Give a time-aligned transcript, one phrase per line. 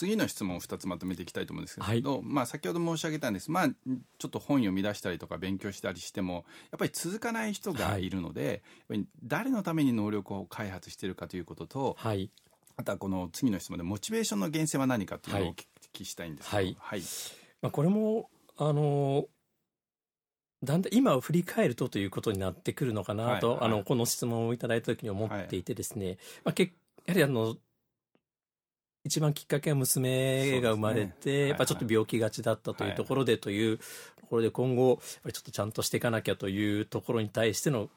[0.00, 8.08] 次の質問を2つまとめていきたいと思うんですけど、はい、まあ、先ほど申し上げたんです、まあ、ちょっと本読み出したりとか勉強したりしてもやっぱり続かない人がい。
[8.08, 12.30] るので、はい、誰のために能力を開発しているかということと、はい、
[12.76, 16.76] あとはこの次の質問でモチベーションの源泉は何かというのをお聞きしたいんですけど、はい。
[16.80, 17.02] はい。
[17.60, 19.26] まあ、これもあの
[20.64, 26.72] だんだん今を振り返るとということになってくるのかなと、はいはい、あのこの質問をいただいた時に思っていてですね、はい、まあ、け
[27.06, 27.56] やはりあの
[29.04, 33.72] 一番きっかけは娘が生まれて、ねはいはい、やっぱちょっと病気がちだったというところでとい。
[33.72, 37.88] うところで今後やっぱりちょっとちゃんとしていかなきゃというところに対しての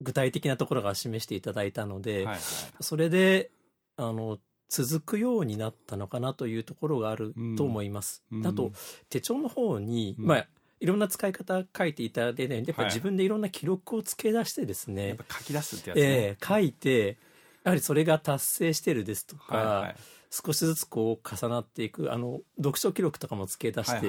[0.00, 2.38] 具体的なところが示していただいたので、はいはい、
[2.80, 3.50] それで
[3.96, 8.24] あの続くようになったのかなというところがあると思います。
[8.32, 8.72] うん、あと
[9.08, 10.46] 手帳の方に、うん、まあ
[10.80, 17.18] いろんな使い方書いていただいて、やっぱり自分でいろんな記録をつけ出してですね、書き出すってやつ、ね、えー、書いて
[17.64, 19.96] やはりそれが達成してるですとか、はいはい。
[20.30, 24.06] 少しずつこう重なっていくあの読書記録とかも付け出して、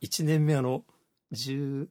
[0.00, 0.84] 1年目あの
[1.34, 1.86] 13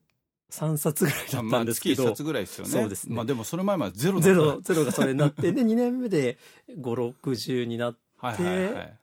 [0.76, 2.70] 冊ぐらいだったんですけど、まあ、月1冊ぐらいですよね。
[2.70, 6.36] そうですね、まあ、でもその前はゼロゼロゼロがそれになってで2年目で
[6.76, 8.96] 560になって、はいはいはい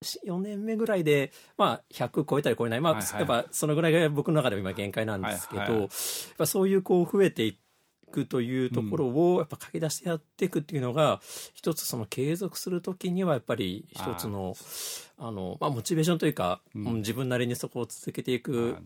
[0.00, 5.88] 4年目ぐらいで、まあ、100超えたり超えない、まあ、はいはい、やっぱそのぐらいが僕の中でも今限界なんですけど、はいはい、やっ
[6.38, 7.58] ぱそういうこう増えていって、
[8.10, 11.20] くというところをやっぱ書き出してやっていくっていうのが、
[11.54, 14.56] 一つその継続するときにはやっぱり一つの
[15.18, 18.76] あの、まあ、モチベーションというか、うん、自分なりにそこを続けていく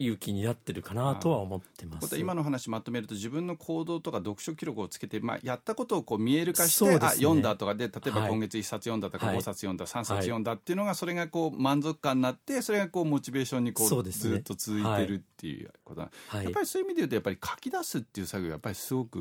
[0.00, 2.18] 勇気になってるかなとは思ってます。
[2.18, 19.20] 今の話まとめると自分の行動とか読書記録をつけて、まあ、やったことをこう見える化して、ね、あ読んだとかで例えば今月1冊読んだとか、5冊読んだ、3冊読んだっていうのがそれがこう満足感になってそれがこうモチベーションにこうずっと続いてるっていうこと、ねはい、やっぱりそういう意味で言うとやっぱり書き出すっていう作業がやっぱりすごく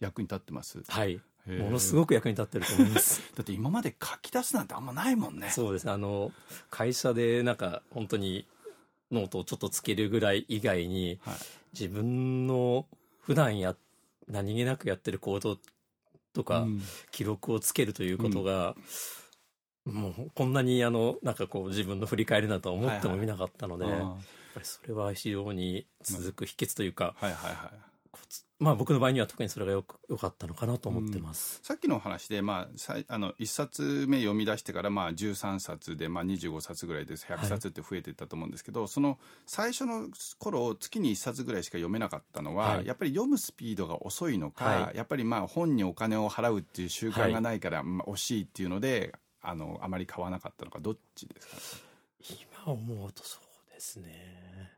[0.00, 0.82] 役に立ってます。
[0.88, 1.20] はい。
[1.46, 3.22] ものすごく役に立ってると思います。
[3.36, 5.50] だって今まで書き出すなんてあんまないもんね。
[5.50, 5.84] そうです。
[5.84, 6.32] ねあの
[6.70, 8.46] 会社でなんか本当に
[9.10, 11.34] ノートをちょっとつけるぐらい以外に、はい、
[11.72, 12.86] 自分の
[13.20, 13.76] 普段や
[14.28, 15.58] 何気なくやってる行動
[16.32, 16.66] とか、
[17.10, 18.74] 記録をつけるということが、
[19.86, 24.12] うん、もうこんなにあのなんかこう自分の振り返りなと思ってもみなかったので、はいはい、やっ
[24.54, 27.95] ぱりそれは非常に続く秘訣というか、はいはいはい、
[28.58, 31.58] まあ僕の場合には特にそれがよくよかったのかなと思ってます。
[31.58, 37.26] うん、さっきの話で、まあ、さあの1冊目読み出してからまあ13冊で、まあ、25冊ぐらいです。
[37.26, 54.75] 100冊って増えていったと思うんですけど、はい、その最初の頃月に1冊ぐらいしか読めなかったのは、はい、やっぱり読むスピードが遅いのか、はい、やっぱりまあ本にお金を払うっていう習慣がないから、まあ、惜しいっていうのであのあまり買わなかったのかどっちですか、今思うとそうですね。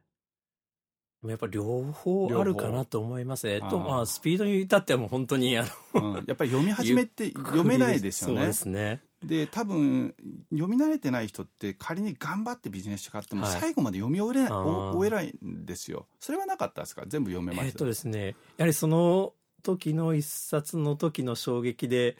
[1.26, 3.48] やっぱ両方あるかなと思います。
[3.48, 8.36] えっと、まあ、スピードに至ってはもう本当に、あの、うん、やっぱり読み始めって読めないですよね。
[8.36, 9.00] そうですね。
[9.24, 10.14] で、多分、
[10.52, 14.64] 読み慣れてない人って仮に頑張ってビジネス書かっても最後まで読み終えない、はい、
[14.94, 16.06] 終えないんですよ。
[16.20, 17.02] それはなかったですか？
[17.08, 17.66] 全部読めました。
[17.66, 19.32] えっとですね、やはりその
[19.64, 22.16] 時の一冊の時の衝撃で、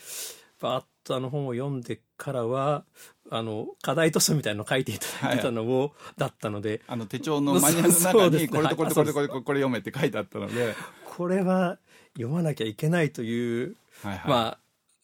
[0.61, 2.85] バーッとあの本を読んでからは、
[3.31, 6.83] あの、課題図書みたいなの書いていただいてたのを、だったので。
[6.87, 10.75] あの手帳のマニュアルの中に、これとこれとこれとこれこれ読めって書いてあったので。
[11.05, 11.79] これは
[12.15, 14.59] 読まなきゃいけないという、はいはい、まあ、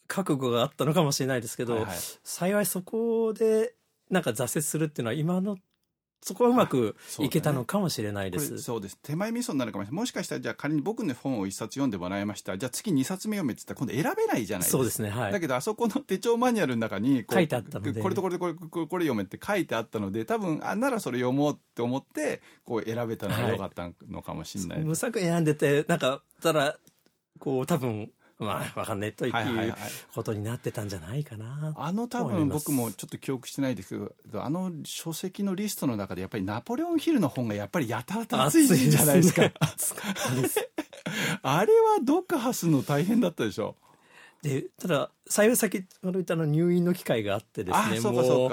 [0.07, 3.73] 覚悟があったのかもしれないですけど、はいはい、幸いそこで
[4.09, 5.57] なんか挫折するっていうのは今の
[6.25, 8.57] そこはうまくいけたのかもしれないです。
[8.57, 8.97] そう、ね,、です。
[9.03, 9.99] 手前味噌になるかもしれない。
[10.01, 12.57] もしかしたら、じゃあ仮に僕の本を一冊読んでもらいました。
[12.57, 14.77] じゃあ次二冊目読めって言ったら今度選べないじゃないですか。
[14.79, 15.11] そうですね。
[15.11, 15.31] はい。
[15.31, 18.01] だけどあそこの手帳マニュアルの中に書いてあったので。
[18.01, 24.77] これとこれとこれ、これ読めって書いてあったので、多分、あ、ならそれ読もうって思って、こう選べたのが良かったのかもしれない。
[24.79, 26.79] はい、無作選んでて、なんか、ただ、
[27.37, 28.09] こう多分、
[28.39, 29.33] まあ、わかんないという
[30.13, 31.73] ことになってたんじゃないかな。
[31.77, 39.51] あの多分僕もちょっと記憶してないですけど、あの書籍のリストの中でやっぱりナポレオンヒルの本がやっぱりやたらと熱いじゃないですか。
[40.49, 40.69] す。
[41.41, 43.75] あれは読破するの大変だったでしょ
[44.41, 48.45] でただ幸い先ほど言ったの入院の機会があってですねもう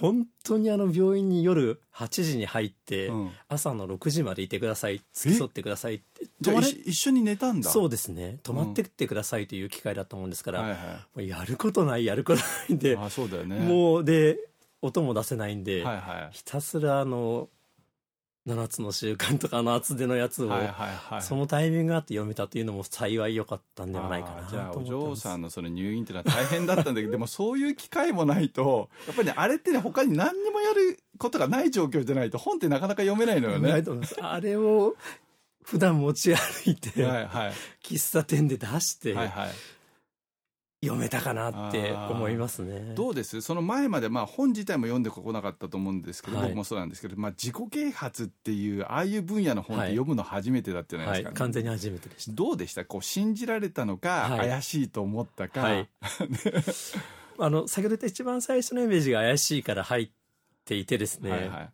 [0.00, 7.70] 本当にあの病院に夜8時に入って、うん、朝の6時までいてください付き添ってくださいってじゃあ一緒に寝たんだ。
[7.70, 8.38] そうですね。
[8.42, 13.58] 泊まってってくださいという機会だと思うんですから、うんはいはい、もうやることない やることないんであそうだよね。
[13.58, 14.38] もうで
[14.82, 17.48] 音も出せないんで、はいはい、ひたすらあの
[18.46, 20.70] 7つの習慣とかの厚手のやつを、はいはい
[21.14, 33.82] はい、そのタイミングがあって読めたというのも幸い良かったんではないかなじゃあお嬢さんのその入院っていうのは大変だったんだけどでもそういう機会もないとやっぱり、ね、あれってね他に何にもやることがない状況じゃないと本ってなかなか読めないのよね。
[34.20, 34.94] あれを
[35.64, 37.52] 普段持ち歩いて、はいはい、
[37.82, 39.50] 喫茶店で出して、はいはい、
[40.84, 42.92] 読めたかなって思いますね。
[42.94, 43.40] どうです？
[43.40, 51.24] その前まで、まあ、本自体も読んでこなかったと思うんですけど、はい、僕もそうなんですけど、まあ、自己啓発っていうああいう分野の本って読むの初めてだったじゃないですか、ねはい。
[51.24, 52.32] はい、完全に初めてでした。
[52.32, 52.84] どうでした？
[52.84, 55.66] こう信じられたのか、怪しいと思ったか、
[57.38, 60.10] あの先ほど言った一番最初のイメージが怪しいから入っ
[60.66, 61.70] ていてですね、はいはい、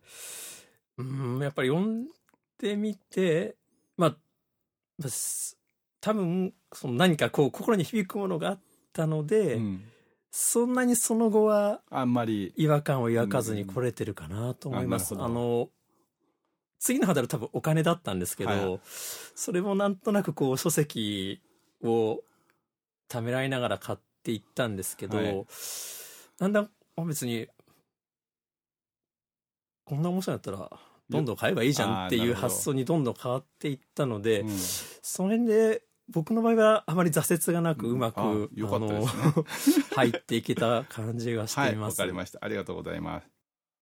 [0.99, 2.07] うんやっぱり読ん
[2.57, 3.57] でみて
[3.97, 4.17] まあ
[6.01, 8.59] 多分その何かこう心に響くものがあっ
[8.93, 9.83] たので、うん、
[10.31, 15.13] そんなにその後はあんまり違和感を抱かずに来れてるかなと思います。
[15.13, 15.69] うん、あの
[16.79, 21.41] 次のハードル多分お金だったんですけど、はい、それもなんとなくこう書籍
[21.83, 22.23] を
[23.07, 25.45] ためらいながら買っていったんですけど、はい、
[26.39, 26.69] だんだん
[27.07, 27.47] 別に
[29.85, 30.71] こんな面白いんだったら
[31.11, 39.05] どんどん買えばいいじゃんっていう発想にどんどん変わっていったので、うん、それで僕の場合はあまり挫折がなくうまく、うん、あの
[39.95, 41.77] 入っていけた感じがしています。
[41.77, 42.39] わ、はい、かりました。
[42.41, 43.30] ありがとうございます。